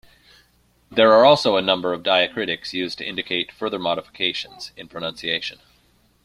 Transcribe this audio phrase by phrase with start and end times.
[0.89, 5.59] There are also a number of diacritics used to indicate further modifications in pronunciation.